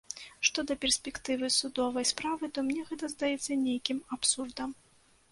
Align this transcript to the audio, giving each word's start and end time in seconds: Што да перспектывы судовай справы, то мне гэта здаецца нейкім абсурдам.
Што 0.47 0.59
да 0.69 0.75
перспектывы 0.83 1.49
судовай 1.57 2.07
справы, 2.11 2.49
то 2.55 2.63
мне 2.69 2.85
гэта 2.89 3.09
здаецца 3.13 3.57
нейкім 3.67 4.01
абсурдам. 4.17 4.73